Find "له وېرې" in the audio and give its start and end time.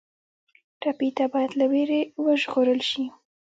1.59-2.01